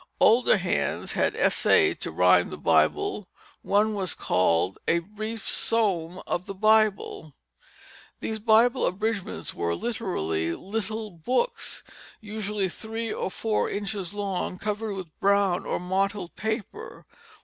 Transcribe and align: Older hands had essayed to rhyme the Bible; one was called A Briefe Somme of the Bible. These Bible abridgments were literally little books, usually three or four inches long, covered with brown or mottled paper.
Older 0.19 0.57
hands 0.57 1.11
had 1.11 1.35
essayed 1.35 1.99
to 2.01 2.09
rhyme 2.09 2.49
the 2.49 2.57
Bible; 2.57 3.27
one 3.61 3.93
was 3.93 4.15
called 4.15 4.79
A 4.87 4.97
Briefe 4.97 5.47
Somme 5.47 6.23
of 6.25 6.47
the 6.47 6.55
Bible. 6.55 7.35
These 8.19 8.39
Bible 8.39 8.87
abridgments 8.87 9.53
were 9.53 9.75
literally 9.75 10.55
little 10.55 11.11
books, 11.11 11.83
usually 12.19 12.67
three 12.67 13.11
or 13.11 13.29
four 13.29 13.69
inches 13.69 14.11
long, 14.15 14.57
covered 14.57 14.93
with 14.95 15.19
brown 15.19 15.67
or 15.67 15.79
mottled 15.79 16.35
paper. 16.35 17.05